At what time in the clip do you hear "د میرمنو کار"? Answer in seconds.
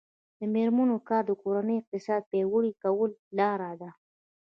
0.39-1.23